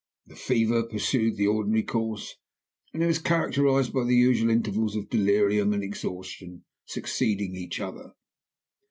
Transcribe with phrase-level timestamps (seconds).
[0.25, 2.35] "The fever pursued the ordinary course,
[2.91, 8.15] and was characterized by the usual intervals of delirium and exhaustion succeeding each other.